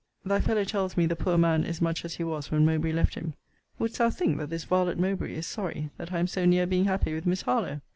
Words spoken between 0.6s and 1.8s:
tells me the poor man is